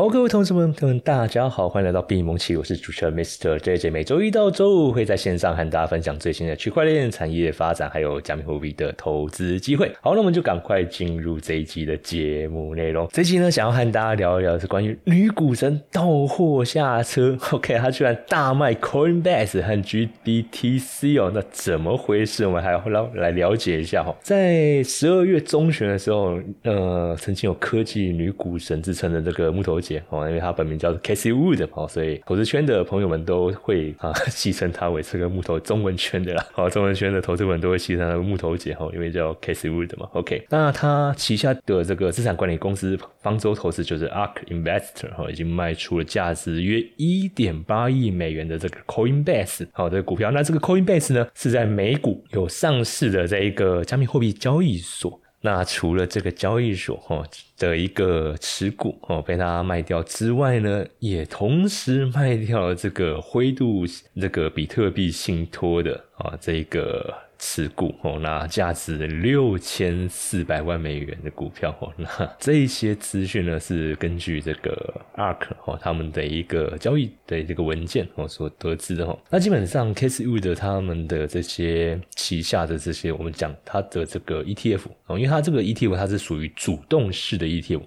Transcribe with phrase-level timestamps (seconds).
[0.00, 9.92] 好，各位同事们，们大家好，欢迎来到闭蒙奇，我是主持人 Mister JJ，每周一到周五会在线上和大家分享最新的区块链产业发展，还有加密货币的投资机会。
[10.00, 13.06] 好，那我们就赶快进入这一集的节目内容。
[13.12, 17.36] 这期呢，想要和大家聊一聊是关于女股神到货下车。
[17.52, 22.46] OK，她居然大卖 Coinbase 和 GBTC 哦，那怎么回事？
[22.46, 24.16] 我们还要来来了解一下哈。
[24.22, 29.78] 在十二月中旬的时候，呃，曾经有科技女股神之称的这个木头
[30.10, 36.46] 哦，因为他本名叫 Casey Wood 哦，所以投资圈的朋友们都会啊 戏称他为这个木头中文圈的啦。
[36.52, 40.08] 好，中文圈的投资们都会戏称他为木头姐哈，因为叫 Casey Wood 嘛。
[40.12, 50.30] OK，那他旗下的这个资产管理公司方舟投资就是 Ark Investor 哈，已经卖出了价值约一点八亿美元的这个 Coinbase 好的股票。
[50.30, 55.20] 那这个 Coinbase 呢是在美股有上市的这一个加密货币交易所。
[55.40, 57.24] 那除了这个交易所哈
[57.56, 63.84] 的一个持股哦被他卖掉之外呢，也同时卖掉了这个灰度
[64.20, 67.29] 这个比特币信托的啊这个。
[67.42, 72.06] 持股哦，那价值六千四百万美元的股票哦，那
[72.38, 79.18] 这些资讯呢是根据这个 ARK 哦他们的一个交易的这个文件哦所得知的哦。
[79.30, 87.80] 那基本上 Casewood 他们的这些旗下的这些，我们讲它的这个 ETF 哦，因为它这个 ETF 它是属于主动式的 ETF，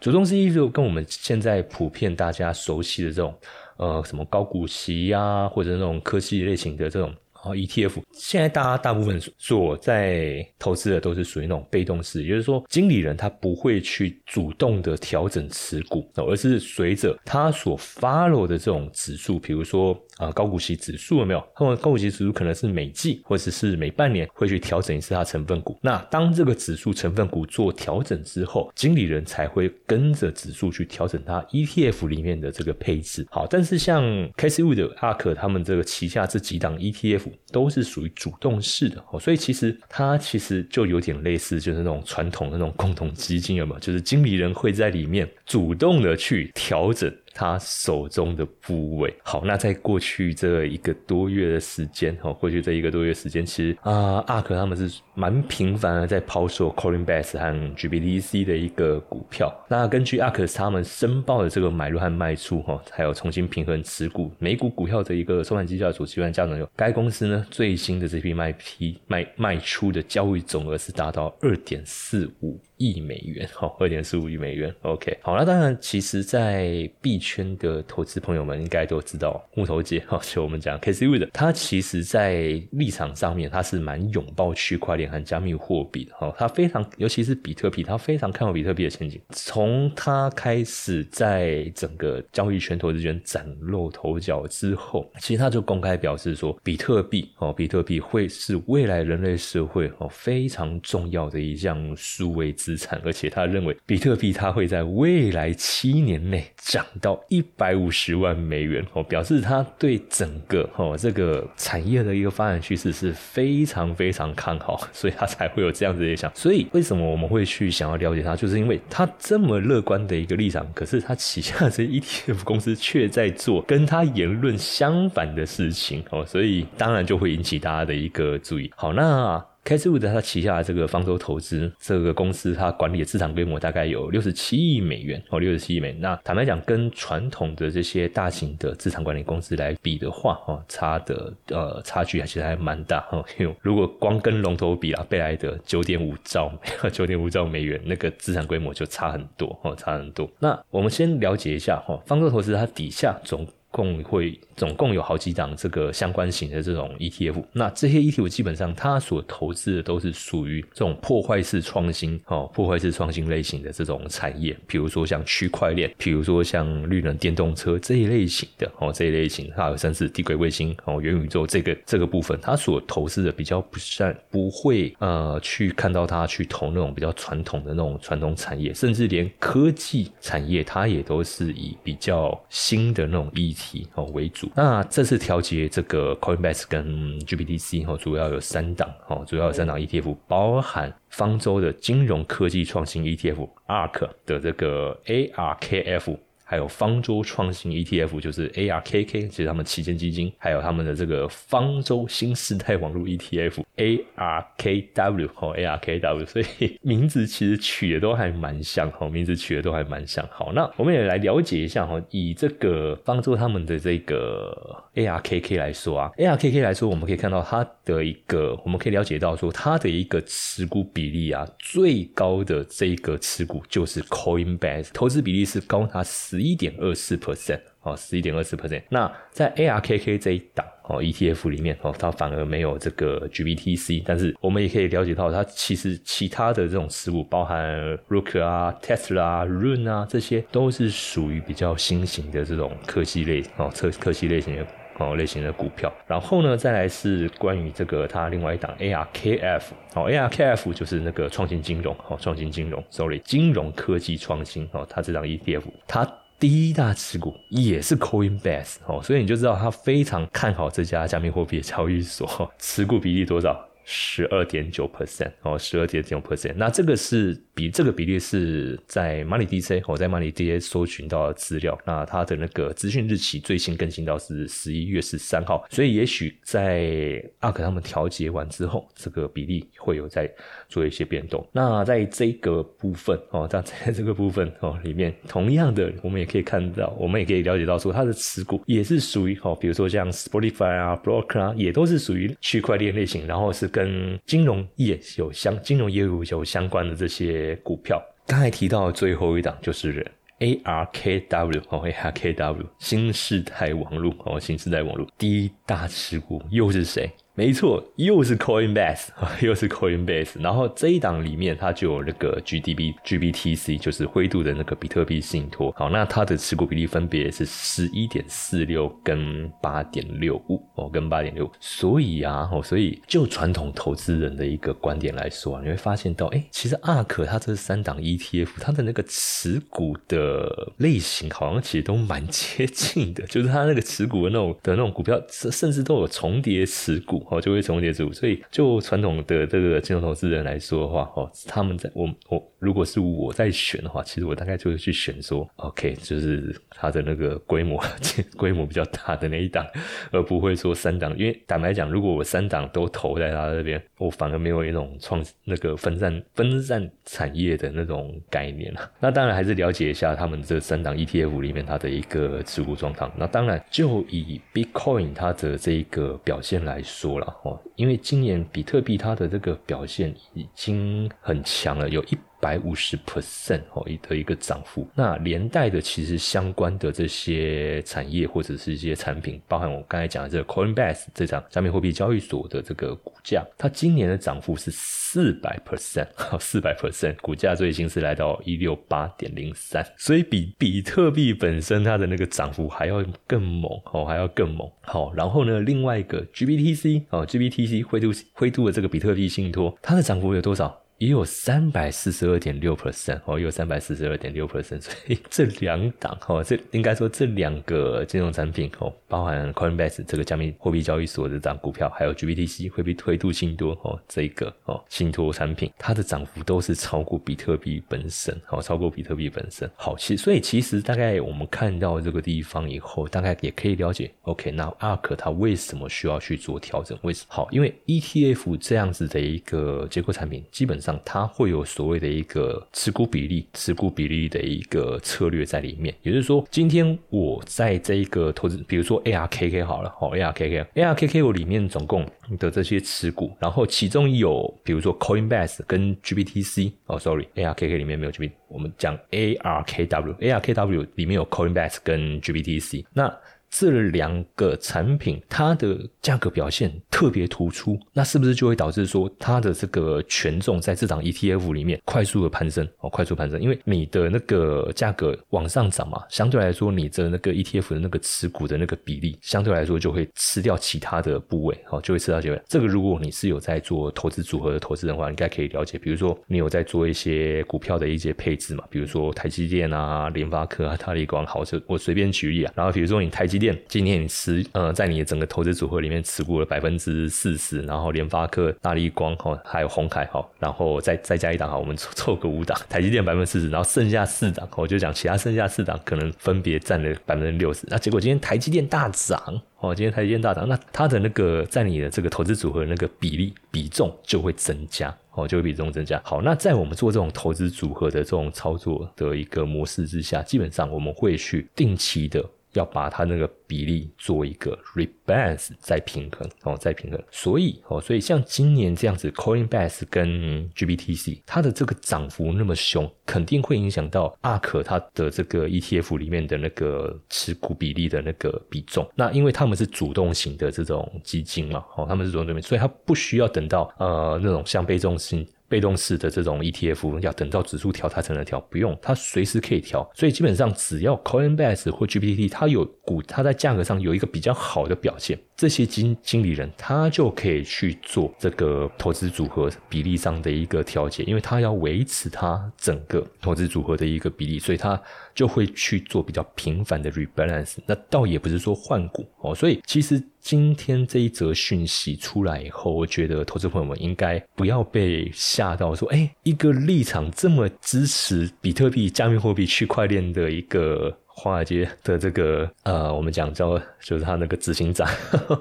[0.00, 3.34] 主动式 ETF 跟我们现在普遍大家熟悉的这种
[3.78, 7.10] 呃什么高股息呀，或者那种科技类型的这种。
[7.40, 21.42] 好，ETF 现在大家大部分所在投资的都是属于那种被动式，也就是说，经理人他不会去主动的调整持股，而是随着他所 follow 的这种指数，比如说啊高股息指数有没有？
[21.54, 25.78] 他们高股息指数可能是每季或者是每半年会去调整一次它成分股。
[25.80, 33.24] 那当这个指数成分股做调整之后，经理人才会跟着指数去调整它 ETF 里面的这个配置。
[33.30, 37.27] 好，但是像 Casewood、阿可他们这个旗下这几档 ETF。
[37.52, 43.80] 都是属于主动式的哦，所以其实它其实就有点类似，就是那种传统的那种共同基金，有没有？
[43.80, 47.12] 就是经理人会在里面主动的去调整。
[47.38, 59.54] 他手中的部位，好，那在过去这一个多月的时间，哈，过去这一个多月时间，其实啊，阿克他们是蛮频繁的在抛售 Coinbase 和 GBTC 的一个股票。
[59.68, 72.58] 那根据阿克他们申报的这个买入和卖出，哈，还有重新平衡持股每股股票的一个收盘绩效所计算价值，有该公司呢最新的这批卖批卖卖出的交易总额是达到二点四五。
[72.78, 89.20] 亿美元，好， 二点四五亿美元，OK，好那当然，其实，在币圈的投资朋友们应该都知道，木头姐， 哈，就我们讲 K C V 的，他其实在立场上面，他是蛮拥抱区块链和加密货币的，哈，他非常，尤其是比特币，他非常看好比特币的前景。
[89.30, 116.30] 从他开始在整个交易圈、投资圈崭露头角之后，其实他就公开表示说，比特币，哦，比特币会是未来人类社会哦非常重要的一项数位资资产，而且他认为比特币它会在未来七年内涨到一百五十万美元哦，表示他对整个哦这个产业的一个发展趋势是非常非常看好，所以他才会有这样子的想。
[116.34, 128.70] 所以为什么我们会去想要了解他，就是因为他这么乐观的一个立场，可是他旗下这 ETF 公司却在做跟他言论相反的事情哦，所以当然就会引起大家的一个注意。
[128.76, 129.42] 好，那。
[129.64, 136.00] 开斯伍德他旗下的这个方舟投资这个公司，它管理的资产规模大概有六十七亿美元哦，六十七亿美元。
[136.00, 143.22] 那坦白讲，跟传统的这些大型的资产管理公司来比的话，哦，差的呃差距还其实还蛮大哦。
[143.38, 146.50] 因为如果光跟龙头比啊，贝莱德九点五兆
[146.90, 150.26] 九点五兆美元那个资产规模就差很多哦，差很多。
[150.38, 153.46] 那我们先了解一下哈，方舟投资它底下总。
[153.70, 183.30] 共会总共有好几档这个相关型的这种 ETF，那这些 ETF 基本上它所投资的都是属于这种破坏式创新哦，破坏式创新类型的这种产业，比如说像区块链，比如说像绿能电动车这一类型的哦，这一类型还有甚至低轨卫星哦，元宇宙这个这个部分，它所投资的比较不善，不会呃去看到它去投那种比较传统的那种传统产业，甚至连科技产业它也都是以比较新的那种
[183.72, 183.86] E。
[183.94, 196.16] 哦为主，那这次调节这个 Coinbase 跟 GPTC 哦，主要有三档哦，主要有三档 ETF，包含方舟的金融科技创新 ETF ARK 的这个 ARKF，
[196.50, 210.26] 还有方舟创新 ETF，就是 ARKK，其实他们旗舰基金，还有他们的这个方舟新时代网络 ETF ARKW 哦 ARKW，所以名字其实取的都还蛮像哦，名字取的都还蛮像。
[210.32, 227.60] 好，那我们也来了解一下哈，以这个方舟他们的这个 ARKK 来说啊，ARKK 来说，我们可以看到它的一个，我们可以了解到说它的一个持股比例啊，最高的这个持股就是 Coinbase，投资比例是高达十一点二四 percent。
[227.82, 228.82] 哦，十一点二四 percent。
[228.90, 244.66] 那在 ARKK 这一档哦 ETF 里面哦，它反而没有这个 GBTC，但是我们也可以了解到，它其实其他的这种持股，包含 Rook 啊、Tesla 啊、Run 啊，这些都是属于比较新型的这种科技类哦，科科技类型的
[244.98, 245.90] 哦类型的股票。
[246.06, 249.62] 然后呢，再来是关于这个它另外一档 ARKF
[249.94, 256.06] 哦，ARKF 就是那个创新金融哦，创新金融，sorry，金融科技创新哦，它这档 ETF 它。
[256.38, 263.58] 第一大持股也是 Coinbase 哦，所以你就知道他非常看好这家加密货币交易所，持股比例多少？
[263.90, 266.52] 十二点九 percent 哦，十二点九 percent。
[266.56, 280.30] 那这个是比这个比例是在 Money DC 我在 Money DC 搜寻到的资料，那它的那个资讯日期最新更新到是十一月十三号，所以也许在阿克他们调节完之后，这个比例会有在
[280.68, 281.48] 做一些变动。
[281.50, 293.66] 那在这个部分哦，在在 这个部分哦里面，同样的我们也可以看到，我们也可以了解到说，它的持股也是属于哦，比如说像 Spotify 啊、Block 啊，也都是属于区块链类型，然后是。
[293.78, 300.04] 跟金融业有相金融业务有相关的这些股票，刚才提到最后一档就是
[300.40, 307.08] ARKW 哦，ARKW 新世代网络哦，新世代网络第一大持股又是谁？
[307.38, 309.10] 没错，又是 Coinbase，
[309.46, 310.42] 又是 Coinbase。
[310.42, 315.72] 然后这一档里面，它就有那个 GDB、GBTC，就是灰度的那个比特币信托。
[315.76, 321.48] 好，那它的持股比例分别是十一点四六跟八点六五哦，跟八点六。
[321.60, 337.24] 所以啊，哦，所以就传统投资人的一个观点来说啊，你会发现到，哎，其实 ARK 它这三档 ETF，它的那个持股的类型好像其实都蛮接近的，就是它那个持股的那种的那种股票，甚甚至都有重叠持股。
[337.30, 347.78] 哦，就会重叠住，所以就传统的这个金融投资人来说的话，哦，他们在我我如果是我在选的话，其实我大概就会去选说，OK，就是它的那个规模
[348.34, 349.66] 规模比较大的那一档，
[350.10, 358.90] 而不会说三档，因为坦白讲，如果我三档都投在它这边，我反而没有一种创那个分散分散产业的那种概念了。
[359.00, 363.12] 那当然还是了解一下他们这三档 ETF 里面它的一个持股状况。
[363.18, 367.17] 那当然就以 Bitcoin 它的这个表现来说。
[367.18, 372.18] 了哦，因为今年比特币它的这个表现已经很强了，有一。
[372.40, 386.06] 百五十 percent 哦的一个涨幅，那连带的其实相关的这些产业或者是一些产品，包含我刚才讲的这个 Coinbase 这张加密货币交易所的这个股价，它今年的涨幅是四百 percent，
[386.38, 394.70] 四百 percent，股价最新是来到一六八点零三，所以比比特币本身它的那个涨幅还要更猛哦，还要更猛。
[394.82, 400.80] 好，然后呢，另外一个 GBTC 哦，GBTC 灰度灰度的这个比特币信托，它的涨幅有多少？
[400.98, 419.70] 也有三百四十二点六 percent 哦，也有三百四十二点六 percent，所以这两档哦，这应该说这两个金融产品哦，包含 Coinbase 这个加密货币交易所的涨股票，还有 GBTC 会被推度信托哦，这个哦信托产品，它的涨幅都是超过比特币本身哦，超过比特币本身。
[419.76, 426.98] 好，其所以其实大概我们看到这个地方以后，大概也可以了解，OK，那 ARK 它为什么需要去做调整？
[427.02, 427.26] 为什么？
[427.28, 430.87] 好，因为 ETF 这样子的一个结构产品，基本上。
[431.04, 435.92] 它会有所谓的一个持股比例、持股比例的一个策略在里面。
[436.02, 442.06] 也就是说，今天我在这一个投资，比如说 ARKK 好了，好 ARKK，ARKK 我里面总共
[442.38, 453.12] 的这些持股，然后其中有比如说 Coinbase 跟 GBTC，哦，sorry，ARKK 里面没有 GB，我们讲 ARKW，ARKW 里面有 Coinbase 跟 GBTC，那。
[453.50, 463.40] 这两个产品它的价格表现特别突出，那是不是就会导致说它的这个权重在这档 ETF 里面快速的攀升哦，快速攀升？
[463.40, 472.42] 因为你的那个价格往上涨嘛，相对来说你的那个 ETF 的那个持股的那个比例，相对来说就会吃掉其他的部位哦，就会吃到结尾。
[472.46, 475.78] 这个如果你是有在做投资组合的投资人的话，应该可以了解。
[475.78, 482.52] 比如说你有在做一些股票的一些配置嘛，比如说台积电啊、联发科啊、大力光，好，这我随便举例啊。
[482.54, 504.96] 然后比如说你台积电今年持呃在你的整个投资组合里面持股了百分之四十，然后联发科、大力光哈，还有红海哈，然后再再加一档哈，我们凑凑个五档，台积电百分之四十，然后剩下四档，我就讲其他剩下四档可能分别占了百分之六十，那结果今天台积电大涨哦，今天台积电大涨，那它的那个在你的这个投资组合那个比例比重就会增加。
[505.14, 506.00] 哦，就会比重增加。
[506.04, 512.24] 好，那在我们做这种投资组合的这种操作的一个模式之下，基本上我们会去定期的。
[512.58, 517.02] 要把它那个比例做一个 rebalance 再平衡哦，再平衡。
[517.10, 528.86] 所以哦，所以像今年这样子，Coinbase 跟 GBTC 它的这个涨幅那么凶，肯定会影响到 ARK 它的这个 ETF 里面的那个持股比例的那个比重。
[528.94, 535.26] 那因为他们是主动型的这种基金嘛，哦，他们是主动型，所以它不需要等到呃那种像被动型。
[535.48, 539.88] 被动式的这种 ETF 要等到指数调它才能调，不用，它随时可以调。
[539.94, 554.80] 所以基本上只要 Coinbase 或 GPT 它有股，它在价格上有一个比较好的表现，这些经经理人他就可以去做这个投资组合比例上的一个调节，因为他要维持它整个投资组合的一个比例，所以他
[555.14, 557.56] 就会去做比较频繁的 rebalance。
[557.66, 560.02] 那倒也不是说换股哦，所以其实。
[560.20, 570.96] 今天这一则讯息出来以后，我觉得投资朋友们应该不要被吓到，说，哎，一个立场这么支持比特币、加密货币、区块链的一个。
[571.20, 574.86] 华尔街的这个呃，我们讲叫就是他那个执行长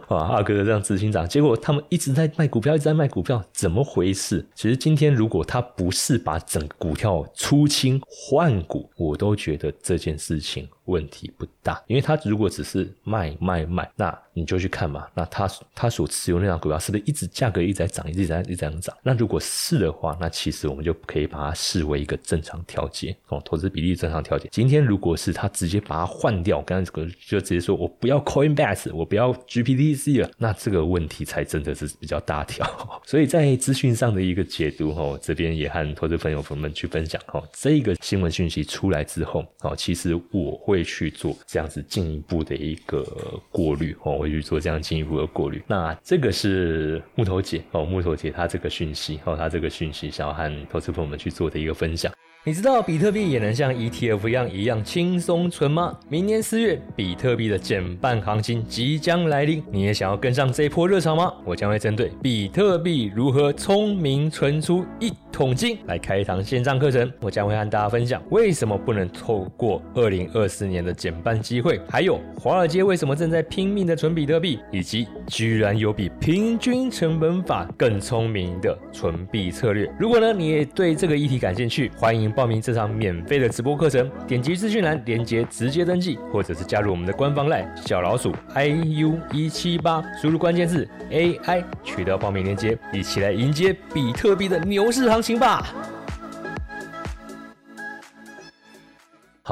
[0.07, 4.43] 啊， 二哥的这样执行长，结果他们一直在卖股票，一直在卖股票，怎么回事？
[4.55, 18.95] 其实今天如果他不是把整个股票出清换股，我都觉得这件事情问题不大，因为他如果只是卖卖卖，那你就去看嘛，那他他所持有那张股票是不是一直价格一直在涨，一直在一直在涨？
[19.03, 24.49] 那如果是的话，那其实我们就可以把它视为一个正常调节哦，投资比例正常调节。
[24.51, 26.91] 今天如果是他直接把它换掉，刚才
[27.25, 32.65] 就直接说我不要 Coinbase，我不要 GPTC 了，那这个问题才真的是比较大条。
[33.05, 43.03] 所以在资讯上的一个解读哈，这边也和投资朋友朋友们去分享哈，这个新闻讯息出来之后，哦，其实我会会去做这样子进一步的一个
[43.51, 45.59] 过滤哦，会去做这样进一步的过滤。
[45.65, 52.13] 那这个是木头姐哦，木头姐她这个讯息哦，她这个讯息想要和投资朋友们去做的一个分享。
[52.47, 55.93] 你知道比特币也能像 ETF 一样一样轻松存吗？
[56.07, 61.33] 明年四月，比特币的减半行情即将来临，你也想要跟上这一波热潮吗？
[61.43, 67.11] 我将会针对比特币如何聪明存出一桶金来开一堂线上课程。
[67.19, 79.91] 我将会和大家分享为什么不能透过二零二四年的减半机会，还有华尔街为什么正在拼命的存比特币，以及居然有比平均成本法更聪明的存币策略。
[79.99, 82.33] 如果呢，你也对这个议题感兴趣，欢迎。
[82.37, 95.73] 报名这场免费的直播课程，点击资讯栏链接直接登记，或者是加入我们的官方 LINE 小老鼠 iu 一七八，输入关键字 AI 取得报名链接，一起来迎接比特币的牛市行情吧！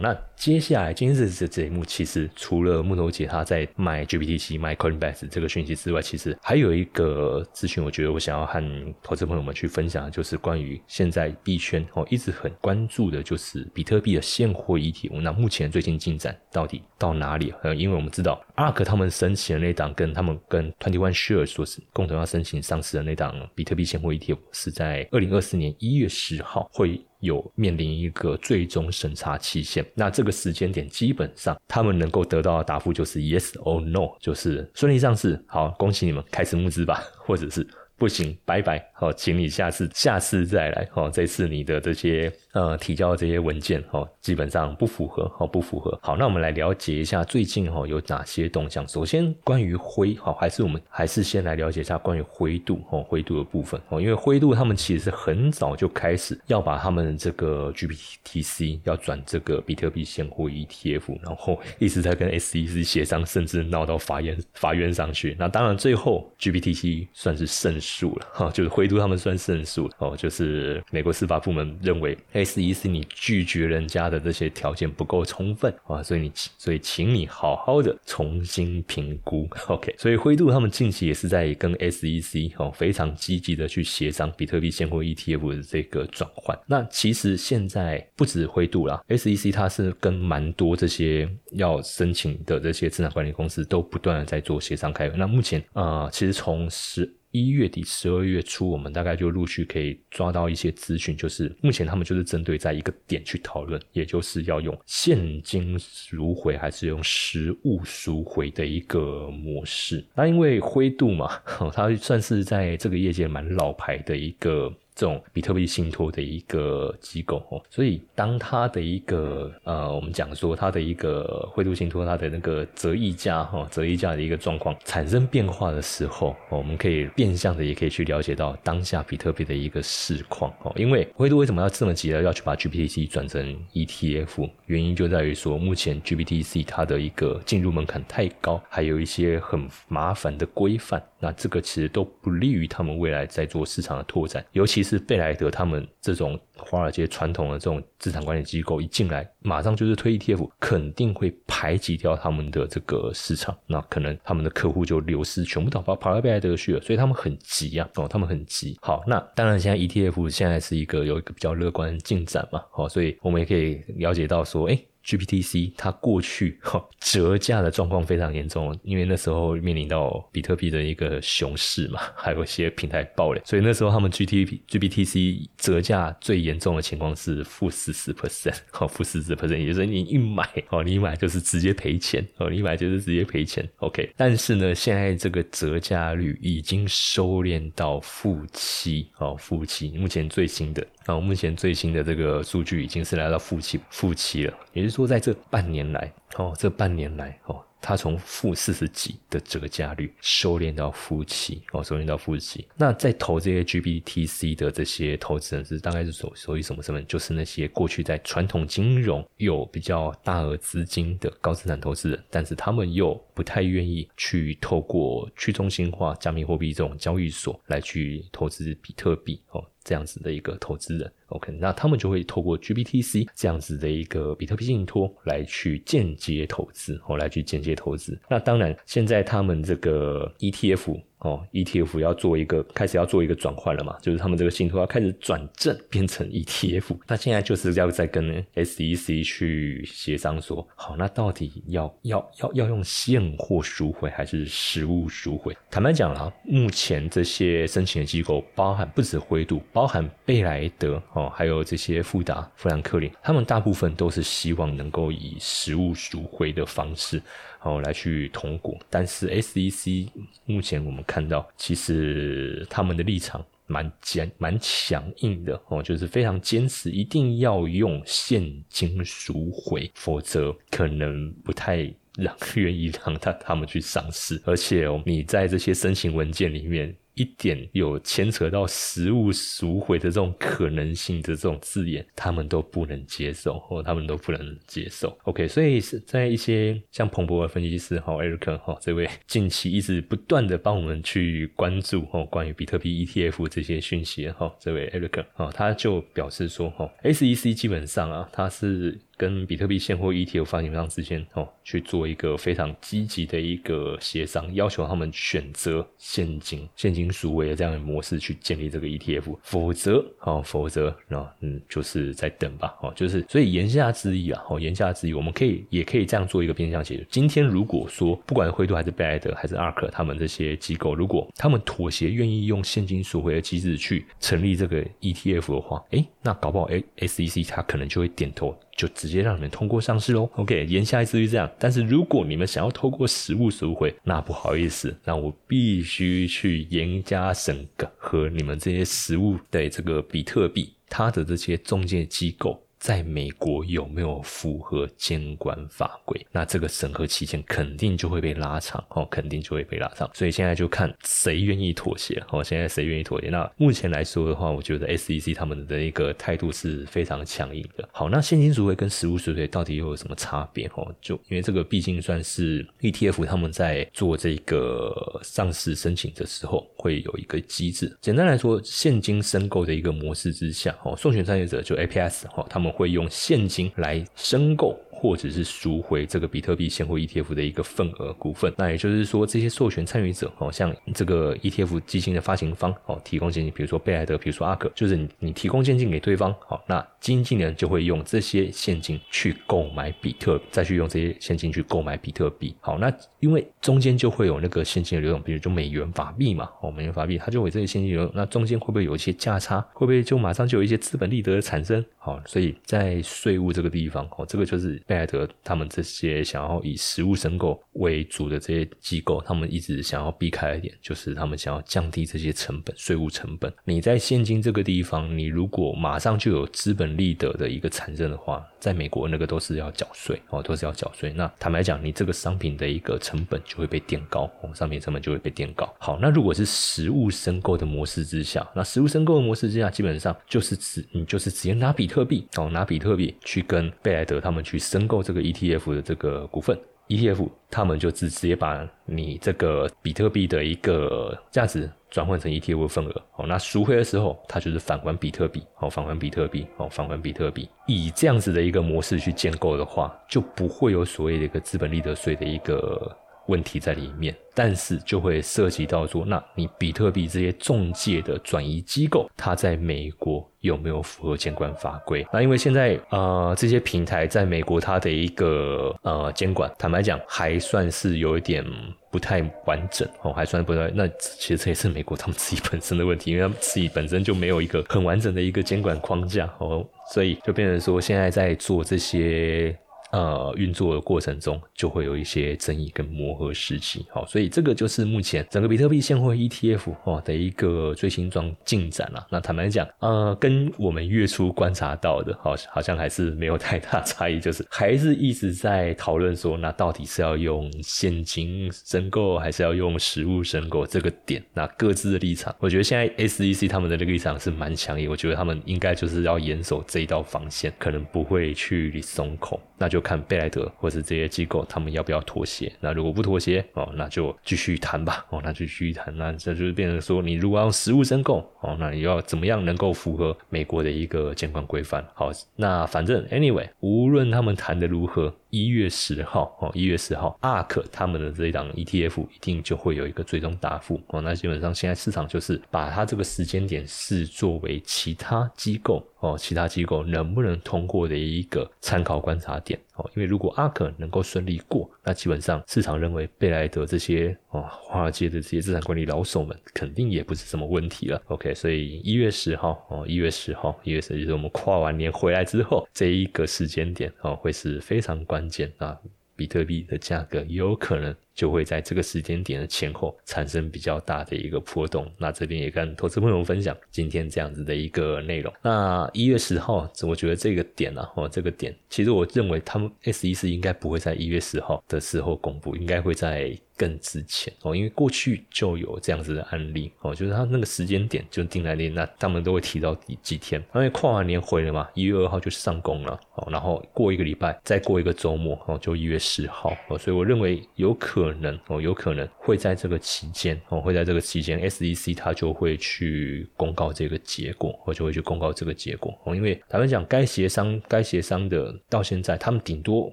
[0.00, 0.16] 那。
[0.36, 15.22] 接下来今日的节目，其实除了木头姐她在卖 GPTC、卖 Coinbase 这个讯息之外，其实还有一个资讯，我觉得我想要和投资朋友们去分享，就是关于现在币圈哦一直很关注的，就是比特币的现货 ETF。
[15.22, 17.54] 那目前最近进展到底到哪里？
[17.62, 29.84] 呃，因为我们知道 ARK 他们申请的那档，跟他们跟 Twenty One Shares 所共同要申请上市的那档比特币现货 ETF，是在二零二四年一月十号会有面临一个最终审查期限。
[29.94, 37.66] 那这个时间点基本上，他们能够得到的答复就是 yes or no，就是顺利上市，好，恭喜你们开始募资吧，或者是
[37.98, 42.32] 不行，拜拜，好，请你下次下次再来，好，这次你的这些。
[42.52, 45.98] 呃，提交的这些文件哦，基本上不符合哦，不符合。
[46.02, 48.88] 好，那我们来了解一下最近哈有哪些动向。
[48.88, 65.36] 首先，关于灰哈，还是我们还是先来了解一下关于灰度哦，灰度的部分哦，因为灰度他们其实很早就开始要把他们这个 GPTC 要转这个比特币现货 ETF，然后一直在跟 SEC 协商，甚至闹到法院法院上去。
[65.38, 72.16] 那当然最后 GPTC 算是胜诉了 哈，就是灰度他们算胜诉哦，就是美国司法部门认为。
[72.32, 79.48] S E 是你拒绝人家的这些条件不够充分啊，所以你所以请你好好的重新评估。
[79.68, 86.58] OK，所以灰度他们近期也是在跟 S E C 哦非常积极的去协商比特币现货 ETF 的这个转换。
[86.66, 95.16] 那其实现在不止灰度啦，S E C 它是跟蛮多这些要申请的这些资产管理公司都不断的在做协商开会。
[95.16, 110.04] 那目前啊，其实从十一月底、十二月初，我们大概就陆续可以抓到一些资讯，就是目前他们就是针对在一个点去讨论，也就是要用现金赎回还是用实物赎回的一个模式。
[110.14, 111.38] 那因为灰度嘛，
[111.74, 114.72] 它算是在这个业界蛮老牌的一个。
[114.96, 130.72] 这种比特币信托的一个机构哦，所以当它的一个呃，我们讲说它的一个汇度信托它的那个折溢价哈，折溢价的一个状况产生变化的时候，我们可以变相的也可以去了解到当下比特币的一个市况哦。
[130.76, 134.50] 因为汇度为什么要这么急的要去把 GPTC 转成 ETF？
[134.64, 141.02] 原因就在于说，目前 GPTC 它的一个进入门槛太高，还有一些很麻烦的规范。
[141.18, 158.76] 那这个其实都不利于他们未来在做市场的拓展，尤其是贝莱德他们这种华尔街传统的这种资产管理机构一进来，马上就是推 ETF，肯定会排挤掉他们的这个市场，那可能他们的客户就流失，全部都跑跑到贝莱德去了，所以他们很急啊，哦，他们很急。
[158.82, 164.78] 好，那当然现在 ETF 现在是一个有一个比较乐观进展嘛，好，所以我们也可以了解到说，哎。
[165.06, 166.58] GPTC 它过去
[167.00, 183.66] 折价的状况非常严重，因为那时候面临到比特币的一个熊市嘛，还有一些平台爆雷，所以那时候他们 GT GPTC 折价最严重的情况是负四十 percent，好，负四十 percent，也就是你一买哦，你买就是直接赔钱哦，你买就是直接赔钱。
[183.76, 190.84] OK，但是呢，现在这个折价率已经收敛到负七哦，负七，目前最新的。
[191.06, 202.66] 然后目前最新的这个数据已经是来到负七负七了，也就是说在这半年来，哦，这半年来，哦，它从负四十几的折价率收敛到负七，哦，收敛到负七。
[202.76, 207.06] 那在投这些 GBTC 的这些投资人是大概是属属于什么身份？
[207.06, 219.64] 就是那些过去在传统金融有比较大额资金的高资产投资人，但是他们又不太愿意去透过去中心化加密货币这种交易所来去投资比特币，哦。
[219.84, 228.18] 这样子的一个投资人，OK，那他们就会透过 GBTC 这样子的一个比特币信托来去间接投资，哦，来去间接投资。
[228.28, 231.00] 那当然，现在他们这个 ETF。
[231.26, 236.96] 哦，ETF 要做一个开始要做一个转换了嘛，就是他们这个信托要开始转正变成 ETF。
[237.08, 245.56] 那现在就是要在跟 SEC 去协商说，好，那到底要要要要用现货赎回还是实物赎回？
[245.68, 257.20] 坦白讲啊，目前这些申请的机构，包含不止灰度，包含贝莱德哦，还有这些富达、富兰克林，他们大部分都是希望能够以实物赎回的方式。
[257.66, 260.08] 哦，来去通过，但是 SEC
[260.44, 274.40] 目前我们看到，其实他们的立场蛮坚、蛮强硬的哦，就是非常坚持，一定要用现金赎回，否则可能不太让 愿意让他他们去上市。
[274.44, 276.94] 而且哦，你在这些申请文件里面。
[277.16, 285.16] 一点有牵扯到实物赎回的这种可能性的这种字眼，他们都不能接受，或他们都不能接受。
[285.24, 299.00] OK，所以是在一些像彭博的分析师哈，Eric 哈，这位近期一直不断的帮我们去关注哈关于比特币 ETF 这些讯息哈，这位 Eric 哈，他就表示说哈，SEC 基本上啊，他是。
[299.16, 317.04] 跟比特币现货 ETF 发行商之间哦去做一个非常积极的一个协商，要求他们选择现金现金赎回的这样的模式去建立这个 ETF，否则哦否则那嗯就是在等吧哦就是所以言下之意啊哦言下之意我们可以也可以这样做一个变相解读。
[317.08, 328.56] 今天如果说不管灰度还是贝莱德还是 ARK 他们这些机构，如果他们妥协愿意用现金赎回的机制去成立这个 ETF 的话，诶那搞不好 S E C 他可能就会点头。
[328.76, 330.28] 就直接让你们通过上市喽。
[330.34, 331.50] OK，言下之意这样。
[331.58, 342.62] 但是如果你们想要透过实物赎回，那不好意思，那我必须去严加审核你们这些实物的这个比特币，它的这些中介机构。
[342.86, 346.24] 在美国有没有符合监管法规？
[346.30, 350.08] 那这个审核期限肯定就会被拉长哦，肯定就会被拉长。
[350.14, 352.44] 所以现在就看谁愿意妥协哦。
[352.44, 353.28] 现在谁愿意妥协？
[353.28, 357.88] 那目前来说的话，我觉得 SEC 他们的一个态度是非常强硬的。
[357.90, 360.70] 好，那现金赎回跟实物赎回到底又有什么差别？
[360.76, 367.98] 哦，就因为这个毕竟算是 ETF 他们在做这个上市申请的时候会有一个机制。
[368.00, 372.72] 简单来说，现金申购的一个模式之下，哦，送权参与者就 APS 哦，他们。
[372.76, 374.78] 会用现金来申购。
[374.96, 378.52] 或者是赎回这个比特币现货 ETF 的一个份额股份。
[378.56, 392.56] 那也就是说，这些授权参与者哦，像这个 ETF 基金的发行方哦，提供现金，比如说贝莱德，比如说阿克，就是你你提供现金给对方，好，那基金经理人就会用这些现金去购买比特，再去用这些现金去购买比特币。
[392.60, 399.60] 好，那因为中间就会有那个现金的流动，比如就美元法币嘛，哦，美元法币它就会这些现金流动，那中间会不会有一些价差？
[399.74, 401.84] 会不会就马上就有一些资本利得的产生？
[401.98, 413.52] 好，所以在税务这个地方，哦，这个就是贝莱德他们这些想要以实物申购为主的这些机构，他们一直想要避开一点，就是他们想要降低这些成本，税务成本。
[413.64, 421.12] 你在现金这个地方，你如果马上就有资本利得的一个产生的话，在美国那个都是要缴税，哦，都是要缴税。
[421.12, 425.68] 那坦白讲，你这个商品的一个成本就会被垫高，哦，商品成本就会被垫高。
[425.80, 431.96] 好，那如果是实物申购的模式之下，那实物申购的模式之下，基本上就是指你就是直接拿比特。
[431.96, 436.58] 特币哦，拿比特币去跟贝莱德他们去申申购这个 ETF 的这个股份
[436.88, 443.02] ，ETF 他们就直直接把你这个比特币的一个价值转换成 ETF 份额。
[443.16, 445.42] 哦，那赎回的时候，它就是返还比特币。
[445.60, 446.46] 哦，返还比特币。
[446.58, 452.94] 哦，返还比特币，以这样子的一个模式去建构的话，就不会有所谓的一个资本利得税的一个。
[453.26, 462.06] 问题在里面，但是就会涉及到说，那你比特币这些中介的转移机构，它在美国有没有符合监管法规？
[462.12, 468.44] 那因为现在呃这些平台在美国它的一个呃监管，坦白讲还算是有一点
[468.90, 470.70] 不太完整哦，还算不太。
[470.70, 479.56] 那其实这也是美国他们自己本身的问题，因为他们自己本身就没有一个很完整的一个监管框架哦，所以就变成说现在在做这些。
[479.96, 489.06] 呃，运作的过程中就会有一些争议跟磨合时期，好，所以这个就是目前整个比特币现货 ETF 哦的一个最新状进展了。
[489.10, 509.85] 那坦白讲，呃，跟我们月初观察到的，好，好像还是没有太大差异，就是还是一直在讨论说，那到底是要用现金申购，还是要用实物申购这个点，那各自的立场，我觉得现在 SEC 他们的这个立场是蛮强烈，我觉得他们应该就是要严守这一道防线，可能不会去松口，那就。
[509.86, 512.52] 看贝莱德或是这些机构，他们要不要妥协？
[512.58, 515.06] 那如果不妥协哦，那就继续谈吧。
[515.10, 515.96] 哦，那就继续谈。
[515.96, 521.84] 那这就是变成说，你如果要实物申购哦，那你要怎么样能够符合美国的一个监管规范？
[521.94, 525.14] 好，那反正 anyway，无论他们谈的如何。
[525.30, 531.00] 一月十号哦，一月十号，ARK 他们的这一档 ETF 一定就会有一个最终答复哦。
[531.00, 539.90] 那基本上现在市场就是把它这个时间点视作为其他机构哦，其他机构能不能通过的一个参考观察点哦。
[539.96, 548.00] 因为如果 ARK 能够顺利过，那基本上市场认为贝莱德这些哦华尔街的这些资产管理老手们肯定也不是什么问题了。
[548.06, 555.15] OK，所以一月十号哦，一月十号，一月十就是我们跨完年回来之后这一个时间点哦，会是非常关。
[555.16, 555.80] 关键啊，
[556.14, 561.88] 比特币的价格有可能就会在这个时间点的前后产生比较大的一个波动。
[561.96, 565.32] 那这边也跟投资朋友分享今天这样子的一个内容。
[565.42, 573.36] 那一月十号，我觉得这个点呢，哦，这个点，其实我认为他们 S E 是应该不会在一月十号的时候公布，应该会在。
[573.58, 599.92] 更之前哦，因为过去就有这样子的案例哦，就是他那个时间点就定来定，那他们都会提到几天，因为跨完年回了嘛，一月二号就上工了哦，然后过一个礼拜，再过一个周末哦，就一月十号哦，所以我认为有可可能哦，有可能会在这个期间哦，会在这个期间，SEC 它就会去公告这个结果，我就会去公告这个结果哦，因为咱们讲，该协商该协商的到现在，他们顶多。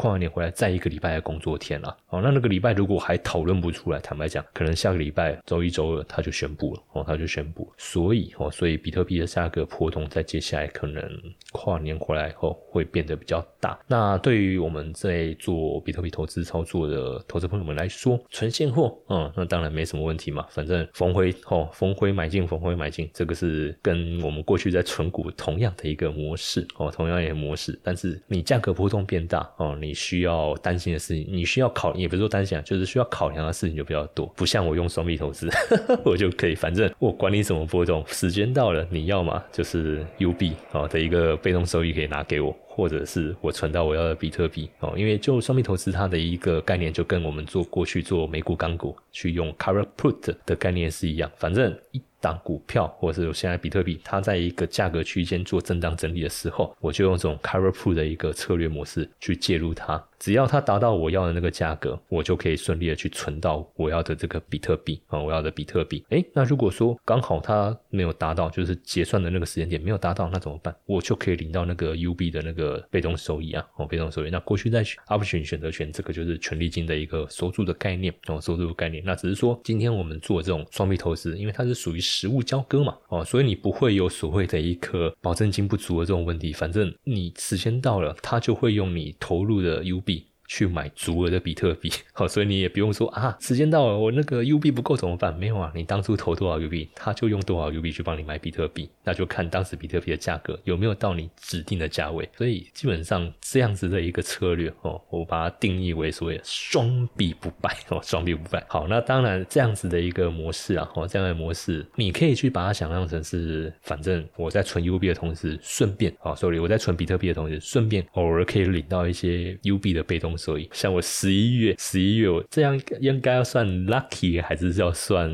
[0.00, 11.06] 跨完年回来再一个礼拜的工作天了，哦，那那个礼拜如果还讨论不出来，坦白讲，可能下个礼拜周一周二他就宣布了，哦，他就宣布，所以哦，所以比特币的价格波动在接下来可能
[11.52, 13.78] 跨年回来后会变得比较大。
[13.86, 29.89] 那对于我们在做比特币投资操作的投资朋友们来说，纯现货，嗯，那当然没什么问题嘛，反正逢回哦，逢回买进，逢回买进，这个是跟我们过去在存股同样的一个模式，哦，同样一个模式，但是你价格波动变大，哦，你。
[29.90, 34.24] 你需要担心的事情，你需要考，也不是说担心啊，就是需要考量的事情就比较多。
[34.36, 35.50] 不像我用双币投资，
[36.06, 44.94] 我就可以，反正我管你怎么波动，时间到了，你要嘛就是 U 币啊的一个被动收益可以拿给我，或者是我存到我要的比特币哦。
[44.96, 52.00] 因为就双币投资它的一个概念，就跟我们做过去做美股、港股去用 cover put 的概念是一样，反正一。
[52.20, 60.02] 当股票或者是现在比特币，它在一个价格区间做震荡整理的时候，我就用这种 cover put 的一个策略模式去介入它。
[60.18, 66.04] 只要它达到我要的那个价格，我就可以顺利的去存到我要的这个比特币啊，我要的比特币。
[66.10, 70.74] 诶，那如果说刚好它没有达到，就是结算的那个时间点没有达到，那怎么办？
[70.86, 74.30] 我就可以领到那个 UB 的那个被动收益啊，哦，被动收益。
[74.30, 79.02] 那过去在 option 选择权这个就是权利金的一个收入的概念哦，收入的概念。
[79.04, 86.52] 那只是说今天我们做这种双币投资，因为它是属于实物交割嘛，哦，所以你不会有所谓的一个保证金不足的这种问题。
[86.52, 90.26] 反正你时间到了，它就会用你投入的 U 币。
[90.50, 95.32] 去买足额的比特币， 好，所以你也不用说啊，时间到了，我那个 U 币不够怎么办？
[95.38, 102.28] 没有啊，你当初投多少 U 币，他就用多少 U 币去帮你买比特币，那就看当时比特币的价格有没有到你指定的价位。
[102.36, 108.64] 所以基本上这样子的一个策略哦，我把它定义为所谓双币不败 哦，双币不败。
[108.68, 120.36] 好，那当然这样子的一个模式啊，哦，这样的模式你可以去把它想象成是，反正我在存 U 币的同时，顺便啊，sorry，我在存比特币的同时，顺便偶尔可以领到一些 U 币的被动。
[120.40, 125.30] 所以，像我十一月，十一月我这样应该要算 lucky，还是要算？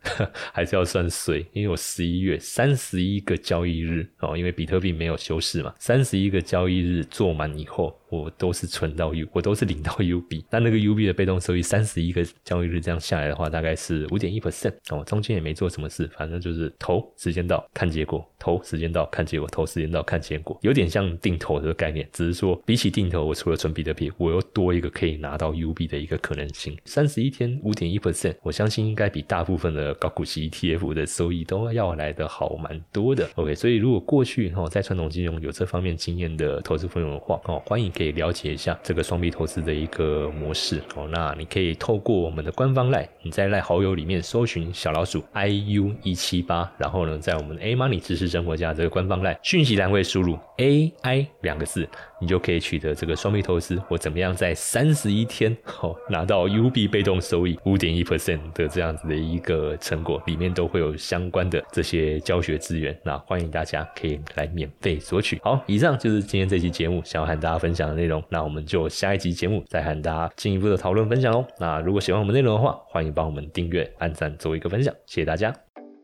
[0.54, 10.44] 还是要算谁，因为我十一月三十一个交易日哦，因为比特币没有休市嘛，三十一个交易日做满以后，我都是存到 U，我都是领到 U 币。
[10.50, 15.04] 那那个 U 币的被动收益，三十一个交易日这样下来的话，大概是五点一 percent 哦。
[15.04, 26.76] 中间也没做什么事，反正就是投时间到看结果，投时间到看结果，投时间到看结果，有点像定投的概念，只是说比起定投，我除了存比特币，我又多一个可以拿到 U 币的一个可能性。
[26.84, 33.28] 三十一天五点一 percent，我相信应该比大部分的高股息 ETF 的收益都要来的好蛮多的。
[33.34, 41.08] OK，所以如果过去哈在传统金融有这方面经验的投资朋友的话哦，欢迎可以了解一下这个双币投资的一个模式哦。
[41.10, 51.88] 那你可以透过我们的官方赖，你在赖好友里面搜寻小老鼠 iu 一七八，然后呢，在我们 A Money 知识生活家这个官方赖讯息栏位输入 AI 两个字，
[52.20, 60.22] 你就可以取得这个双币投资我怎么样在三十一天哦拿到 U 币被动收益五点一 percent 的这样子的一个成果。
[60.26, 65.40] 里面都会有相关的这些教学资源，那欢迎大家可以来免费索取。
[65.42, 71.46] 好，以上就是今天这期节目想要和大家分享的内容，那我们就下一集节目再和大家进一步的讨论分享哦。
[71.58, 75.67] 那如果喜欢我们内容的话，欢迎帮我们订阅、按赞、做一个分享，谢谢大家。